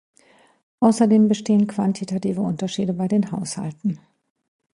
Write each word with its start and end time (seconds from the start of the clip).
Außerdem 0.79 1.27
bestehen 1.27 1.67
quantitative 1.67 2.41
Unterschiede 2.41 2.91
bei 2.93 3.07
den 3.07 3.31
Haushalten. 3.31 3.99